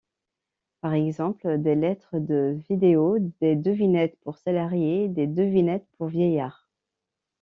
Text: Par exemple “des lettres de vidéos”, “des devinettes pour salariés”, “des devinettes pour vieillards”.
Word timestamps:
Par 0.81 0.93
exemple 0.95 1.59
“des 1.61 1.75
lettres 1.75 2.17
de 2.17 2.57
vidéos”, 2.67 3.19
“des 3.39 3.55
devinettes 3.55 4.17
pour 4.21 4.39
salariés”, 4.39 5.07
“des 5.07 5.27
devinettes 5.27 5.85
pour 5.99 6.07
vieillards”. 6.07 6.67